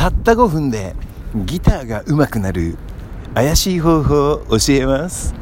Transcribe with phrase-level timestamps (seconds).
[0.00, 0.94] たった5分で
[1.34, 2.78] ギターが上手くなる
[3.34, 5.34] 怪しい方法を教えます。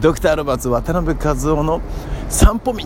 [0.00, 1.82] ドクターロバーツ渡辺和夫の
[2.30, 2.78] 散歩道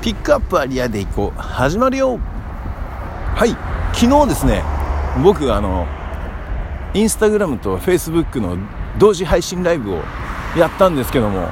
[0.00, 2.16] ピックアップアリアで行こう始まるよ。
[2.16, 3.50] はい。
[3.92, 4.64] 昨日ですね
[5.22, 5.86] 僕あの
[6.94, 8.56] インスタグラムとフェイスブックの
[8.98, 10.02] 同時配信ライブを
[10.56, 11.48] やったんですけども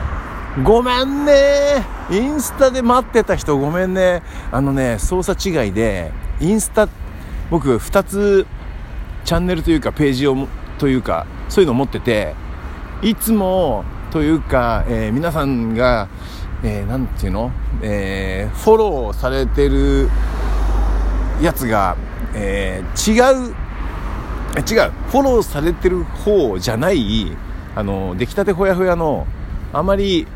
[0.62, 1.84] ごめんね。
[2.10, 4.22] インスタで待ってた人ごめんね。
[4.50, 6.10] あのね操作違いで
[6.40, 6.88] インスタ
[7.50, 8.46] 僕2つ
[9.24, 12.34] チャンネルというかページをというかそういうのを持ってて
[13.02, 16.08] いつもというか、えー、皆さんが、
[16.62, 17.50] えー、ていうの、
[17.82, 20.08] えー、フォローされてる
[21.42, 21.96] やつが、
[22.34, 23.54] えー、違う
[24.56, 24.92] 違う。
[25.10, 27.36] フォローされてる方じゃない
[27.74, 29.26] あの出来たてほやほやの
[29.72, 30.28] あまり、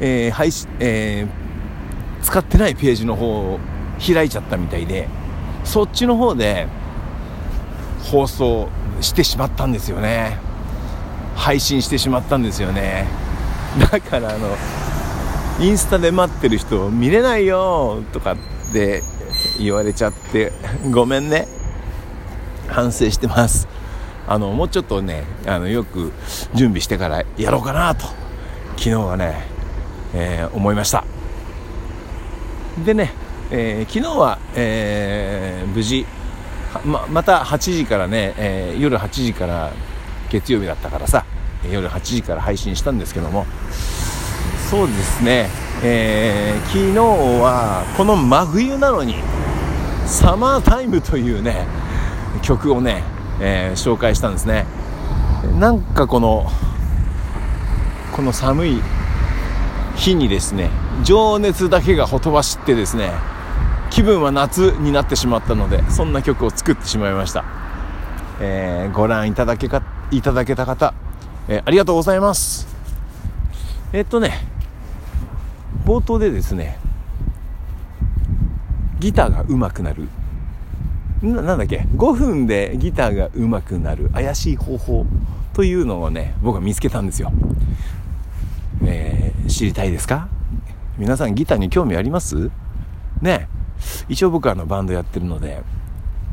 [0.00, 3.60] えー配信えー、使ってないページの方を
[4.04, 5.08] 開いちゃったみたいで
[5.64, 6.66] そっちの方で
[8.04, 8.68] 放送
[9.00, 10.38] してしまったんですよね。
[11.36, 13.06] 配信してしまったんですよね。
[13.90, 14.56] だからあの
[15.60, 18.36] インスタで待ってる人を見れないよとかっ
[18.72, 19.02] て
[19.58, 20.52] 言われちゃって
[20.90, 21.48] ごめんね。
[22.68, 23.68] 反省してます。
[24.26, 26.12] あのもうちょっとねあのよく
[26.54, 28.06] 準備してからやろうかなと
[28.76, 29.44] 昨日はね、
[30.14, 31.04] えー、思いました。
[32.84, 33.12] でね、
[33.50, 36.06] えー、昨日は、えー、無事
[36.84, 39.72] ままた8時からね、えー、夜8時から
[40.30, 41.24] 月曜日だったからさ
[41.70, 43.46] 夜8時から配信したんですけども。
[44.70, 45.50] そうですね、
[45.84, 49.14] えー、昨日はこの真冬なのに
[50.06, 51.66] サマータイムというね
[52.42, 53.04] 曲をね、
[53.40, 54.66] えー、紹介したんですね。
[55.60, 56.50] なんかこの
[58.12, 58.82] この寒い
[59.96, 60.70] 日にですね
[61.04, 63.12] 情熱だけがほとばしってですね
[63.94, 67.44] 気分は夏になってしまったのでそんな曲を作ってしまいました、
[68.40, 70.94] えー、ご覧いただけかいただけた方、
[71.48, 72.66] えー、ありがとうございます。
[73.92, 74.40] えー、っとね
[75.84, 76.76] 冒頭でですね
[78.98, 80.08] ギターが上手くなる。
[81.22, 85.06] ななんだっけ？5分でギターが上手くなる怪しい方法
[85.52, 87.32] というのをね僕は見つけたんですよ、
[88.84, 90.28] えー、知りたいですか？
[90.98, 92.50] 皆さんギターに興味あります？
[93.22, 93.48] ね
[94.08, 95.62] 一応僕はあのバンドやってるので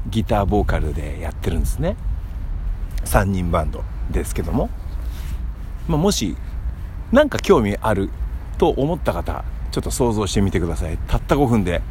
[0.09, 1.95] ギターボーカルでやってるんですね。
[3.05, 4.69] 3人バンドですけども、
[5.87, 6.35] まあ、もし
[7.11, 8.09] 何か興味ある
[8.57, 10.97] と思った方ちょっと想像してみてください。
[11.07, 11.81] たった5分で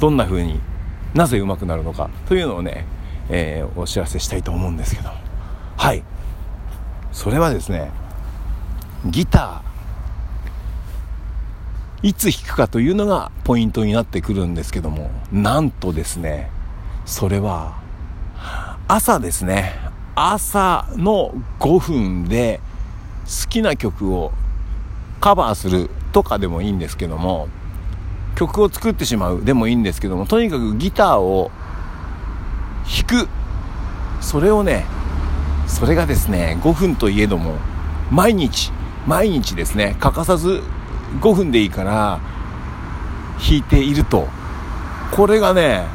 [0.00, 0.60] どんな風に
[1.14, 2.86] なぜ上手くなるのかというのをね、
[3.28, 5.10] えー、お知らせしたいと思うんですけど
[5.76, 6.02] はい。
[7.12, 7.90] それはですね
[9.06, 9.75] ギター。
[12.02, 16.50] いつ弾くかというのがポイントになってくるんですけどもなんとですね
[17.04, 17.80] それは
[18.88, 19.72] 朝ですね。
[20.14, 22.60] 朝の5分で
[23.24, 24.32] 好きな曲を
[25.20, 27.48] カバーするとかでもいいんですけども
[28.36, 31.50] 曲を作ってしまうでもいいんですけどもとにかくギターを
[33.08, 33.28] 弾く。
[34.20, 34.84] それをね
[35.66, 37.56] それがですね5分といえども
[38.10, 38.72] 毎日
[39.06, 40.62] 毎日ですね欠かさず
[41.20, 42.20] 5分でいいから
[43.38, 44.28] 弾いていると。
[45.12, 45.86] これがね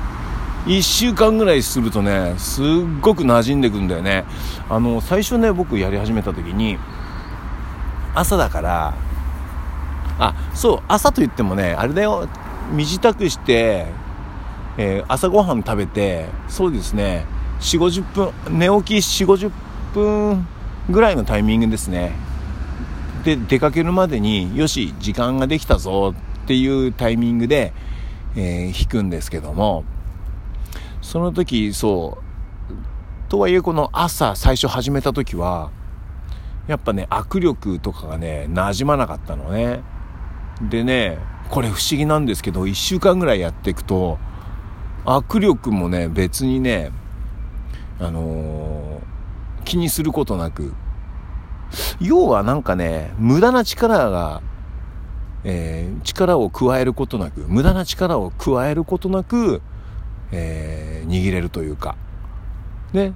[0.66, 2.66] 1週間ぐらいするとねすっ
[3.02, 4.26] ごく馴染んでくんだよね。
[4.70, 6.78] あの最初ね僕やり始めた時に
[8.16, 8.94] 朝だから
[10.20, 12.28] あそう朝といってもねあれだよ。
[12.72, 13.88] 身支度して、
[14.78, 17.26] えー、朝ごはん食べてそうですね
[17.60, 19.52] 4 5 0分寝起き4 5 0
[19.94, 20.48] 分
[20.90, 22.14] ぐらいのタイミングですね。
[23.24, 27.74] で出かけるまでによし時間ができたぞっていうタイミングで、
[28.36, 29.84] えー、弾くんですけども
[31.02, 35.72] その時そうとはいえこの朝最初始めた時は
[36.68, 39.82] やっぱね握力とかがね馴染まなかったのね。
[40.70, 41.18] でね
[41.50, 44.20] これ不思議なんですけど1週間ぐらいやっていくと
[45.06, 46.92] 握力もね別にね
[48.00, 50.74] あのー、気にすることなく
[52.00, 54.42] 要はなんかね、無駄な力が、
[55.44, 59.62] えー、力を加えることなく、無駄な力を加えることなく、
[60.32, 61.96] えー、握れるというか、
[62.94, 63.14] ね、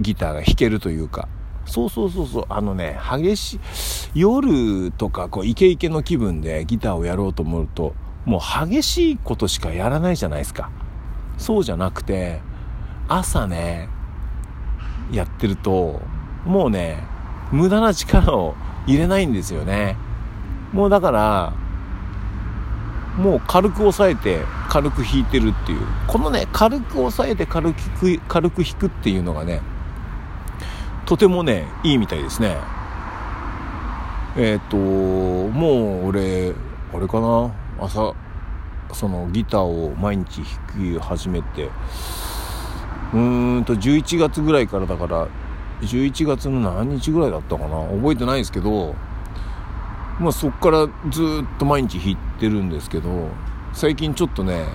[0.00, 1.28] ギターが弾けるというか、
[1.66, 10.70] そうそうそうそう、あのね、激しい、夜とかこうイケイケの気分でギターをやろうと思うと、もう激しいことしかやらないじゃないですか。
[11.38, 12.40] そうじゃなくて、
[13.08, 13.88] 朝ね、
[15.12, 16.00] やってると、
[16.44, 17.04] もうね、
[17.52, 18.54] 無駄な力を
[18.86, 19.96] 入れないんですよね。
[20.72, 21.52] もうだから、
[23.16, 24.40] もう軽く押さえて、
[24.70, 25.80] 軽く弾いてるっていう。
[26.06, 29.60] このね軽く押さえて軽く軽く弾くっていうのがね
[31.04, 32.56] とてもねいいみたいですね。
[34.36, 36.54] えっ、ー、ともう俺
[36.94, 37.52] あれかな？
[37.78, 38.14] 朝
[38.92, 45.28] そのギターを毎日弾き始めてうーんと11月ぐらいからだから
[45.82, 47.84] 11月の何日ぐらいだったかな？
[47.96, 48.94] 覚えてないですけど
[50.20, 53.28] まあそっからずっと毎日弾いてるんですけど
[53.72, 54.66] 最近ちょっとね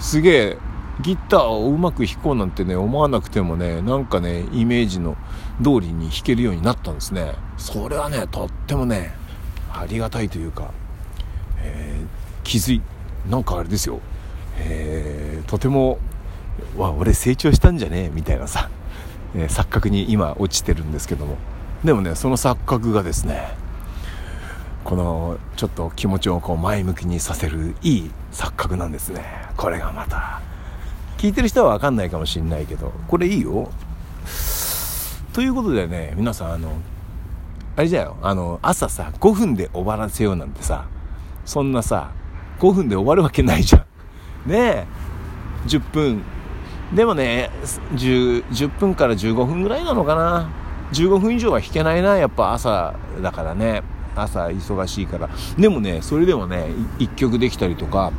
[0.00, 0.58] すげえ
[1.00, 5.16] ギターをうまく弾こうなんてね思わなくてもねなんかねイメージの
[5.62, 7.34] 通りに弾けるようになったんですね。
[7.56, 9.14] それはねとってもね
[9.72, 10.70] ありがたいというか、
[11.60, 12.06] えー、
[12.44, 12.82] 気づい
[13.30, 14.00] なんかあれですよ、
[14.58, 15.98] えー、とても
[16.76, 18.10] わ俺成長したんじゃねえ？
[18.10, 18.68] みたいなさ、
[19.34, 21.36] えー、錯覚に今落ちてるんですけども。
[21.84, 23.54] でもねその錯覚がですね
[24.84, 29.24] このちょっと気持ちをこう前向きにさせるいい錯覚なんですね。
[29.56, 30.40] これがまた。
[31.18, 33.70] 聞いてる人は分かんないかもしんないけどこれいいよ。
[35.32, 36.72] ということでね皆さんあの
[37.76, 38.16] あれじゃよ。
[38.22, 40.86] あの朝さ5分で終わらせようなんてさ
[41.44, 42.10] そんなさ
[42.58, 43.86] 5分で終わるわけないじゃ
[44.46, 44.50] ん。
[44.50, 44.86] ねえ。
[45.66, 46.22] 10分
[46.94, 47.50] でもね
[47.94, 50.50] 10, 10分から15分ぐらいなのかな。
[50.92, 53.82] 15分以上は弾けないなやっぱ朝だからね。
[54.14, 55.30] 朝忙しいから。
[55.56, 56.66] でもねそれでもね
[56.98, 58.12] 1曲できたりとか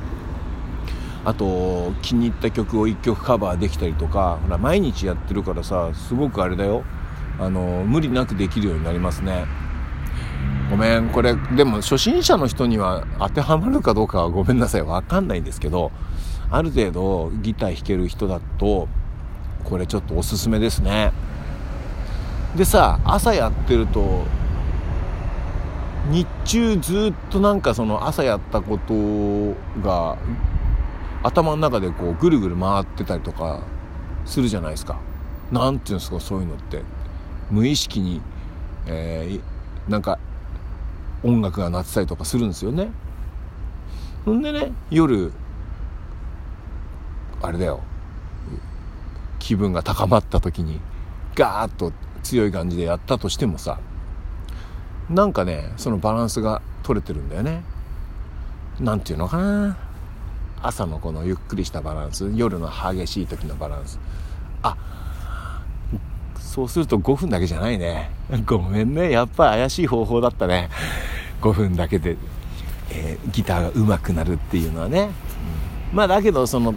[1.24, 6.84] あと気に入った曲を1曲カバーできたりとかほら毎日やってるからさすごくあれだよ。
[7.40, 9.46] あの無理なくできるようになりますね。
[10.72, 14.82] ごめんこれでも初心者の人には当てはまるかどうかはごめんなさい。
[14.82, 15.92] 分かんないんですけど
[16.50, 18.88] ある程度ギター弾ける人だと
[19.64, 21.12] これちょっとおすすめですね
[22.56, 24.24] でさ朝やってると
[26.10, 28.94] 日中ずっとなんかその朝やったこと
[29.82, 30.18] が
[31.24, 33.64] 頭の中でこうぐるぐる回ってたりとか
[34.26, 35.00] するじゃないですか。
[35.52, 36.82] なんていうんですかそういうのって
[37.50, 38.22] 無意識に、
[38.88, 40.20] えー、なんか
[41.24, 42.92] 音楽が鳴ってたりとかするんですよね。
[44.26, 45.32] ほんでね夜
[47.44, 47.82] あれだよ。
[49.38, 50.80] 気分が高まった時に
[51.36, 51.92] ガーッと
[52.24, 53.78] 強い感じでやったとしてもさ
[55.10, 57.64] なんかねそのバランスが取れてるんだよね。
[58.80, 59.78] 何て言うのかな。
[60.62, 64.00] 朝のこのゆっくりしたバランス夜の激しい時のバランス。
[64.64, 64.78] あ
[66.40, 68.12] そうすると5分だけじゃないね。
[68.46, 69.12] ごめんね。
[69.12, 70.70] やっぱ怪しい方法だったね。
[71.42, 72.16] 5分だけで、
[72.90, 75.10] えー、ギターが上手くなるっていうのはね、
[75.92, 76.74] うん、まあだけどその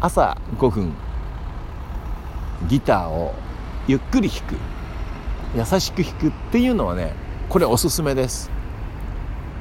[0.00, 0.92] 朝5分
[2.68, 3.34] ギターを
[3.88, 4.56] ゆっくり弾く
[5.56, 7.14] 優しく弾くっていうのはね
[7.48, 8.50] これおすすめです。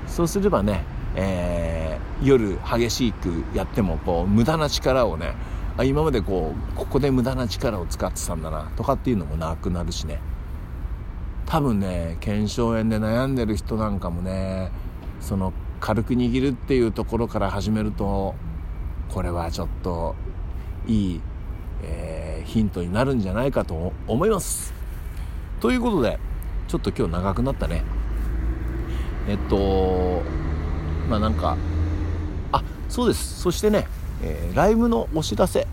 [0.07, 0.83] そうすればね、
[1.15, 5.35] えー、夜激しくやってもこう無駄な力をね
[5.77, 10.19] あ今までこうここで無駄な力を使ってたんだなとかっていうのもなくなるしね。
[11.45, 14.71] 多分ね腱鞘炎で悩んでる人なんかもね
[15.21, 18.33] その軽く握るっていうところから始めると
[19.09, 20.15] これはちょっと
[20.87, 21.21] いい、
[21.83, 24.73] えー、ヒントになるんじゃないかと思います。
[25.59, 26.19] ということで
[26.67, 27.83] ちょっと今日長くなったね。
[29.27, 30.21] えっと
[31.09, 31.57] まあなんか
[32.51, 33.41] あそうです。
[33.41, 33.87] そしてね、
[34.21, 35.67] えー、ライブのお知らせ。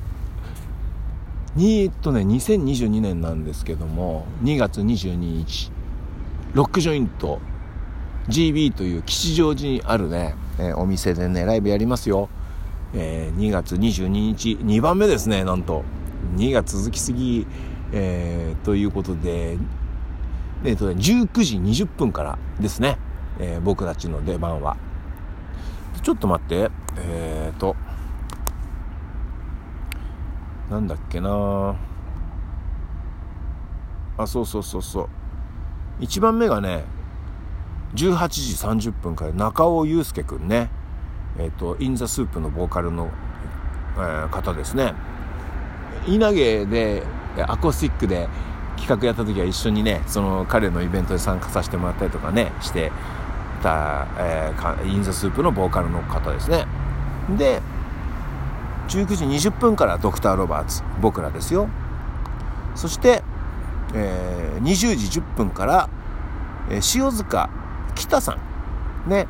[1.54, 5.70] にえっとね2022年なんですけども2月22日
[6.54, 7.40] ロックジョイント
[8.28, 12.28] GB という吉祥寺にあるね、えー、お店でねライブやりますよ、
[12.94, 15.84] えー、2月22日2番目ですねなんと
[16.36, 17.46] 2が続きすぎ、
[17.92, 19.56] えー、ということで
[20.64, 22.96] えっ、ー、と、19時20分からですね、
[23.40, 24.76] えー、僕たちの出番は。
[26.02, 27.74] ちょっと待って、えっ、ー、と、
[30.70, 31.74] なんだっけな
[34.16, 35.08] あ、そうそうそうそう。
[36.00, 36.84] 1番目がね、
[37.94, 40.70] 18時30分から中尾祐介くんね、
[41.38, 43.10] えっ、ー、と、インザスープのボーカルの、
[43.96, 44.94] えー、方ですね。
[46.06, 47.02] 稲毛で、
[47.46, 48.28] アコースティックで、
[48.76, 52.90] 企画やった時は一緒にねその彼のイベントで参加させてもらったりとかねして
[53.62, 56.66] た、えー、インザスープのボーカルの方ですね。
[57.38, 57.60] で
[58.88, 61.68] 19時20分からドクター・ロバーツ僕らですよ。
[62.74, 63.22] そして、
[63.94, 65.88] えー、20時10分から、
[66.68, 67.48] えー、塩塚
[67.94, 68.36] 北さ
[69.06, 69.10] ん。
[69.10, 69.28] ね。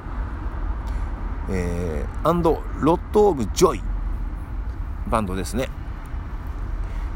[1.50, 3.80] えー、アンドロット・オブ・ジョイ
[5.08, 5.68] バンドですね。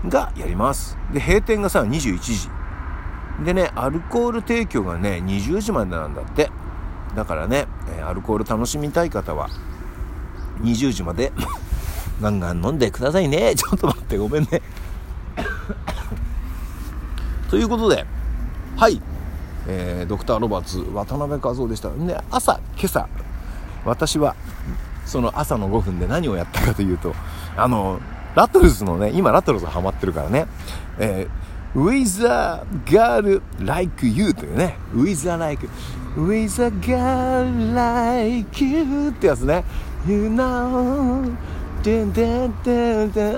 [0.09, 0.97] がやります。
[1.13, 2.51] で閉店がさ21時。
[3.45, 6.51] でねアルコール提供がね20時までなんだって。
[7.15, 7.67] だからね、
[7.99, 9.49] えアルコール楽しみたい方は
[10.61, 11.33] 20時まで
[12.21, 13.55] ガンガン飲んでくださいね。
[13.55, 14.61] ちょっと待ってごめんね。
[17.49, 18.05] ということで
[18.77, 19.01] はい。
[19.69, 21.91] えー、ドクター・ロバーツ渡辺和夫でした。
[21.91, 23.09] で朝今朝
[23.87, 24.37] 私は
[25.05, 27.15] その朝の5分で何をやったかというと
[27.57, 28.01] あの
[28.35, 30.47] ラトルズのね今ラトルズハマってるからね、
[30.99, 34.77] えー、With a girl like you というね。
[34.95, 35.69] With a like
[36.17, 39.65] With a girl like you ってやつね。
[40.07, 41.37] You know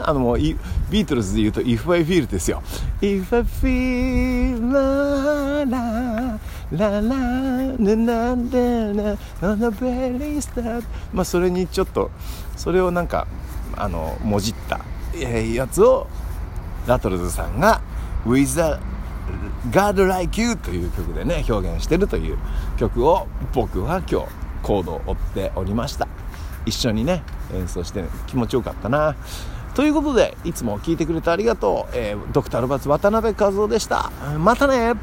[0.04, 2.62] あのもうビートルズで言うと If I Feel ですよ。
[3.02, 6.38] If I Feel la la
[6.72, 12.10] la la la la la la very start まあそれにちょっと
[12.56, 13.26] それをなんか
[13.76, 14.80] あのもじった
[15.18, 16.06] やつを
[16.86, 17.80] ラトルズさんが
[18.26, 18.78] With a
[19.70, 22.38] God Like You という曲でね表現してるという
[22.78, 24.26] 曲を僕は今日
[24.62, 26.08] コードを追っておりました。
[26.66, 27.22] 一緒にね
[27.54, 29.16] 演奏して気持ちよかったな。
[29.74, 34.10] ということでいつも聞いてくれてありがとう、えー、ドクターロバツ渡辺和夫でした。
[34.38, 34.94] またね。